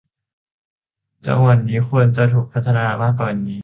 [1.27, 3.59] จังหวัดนี้ควรจะถูกพัฒนามากกว่านี้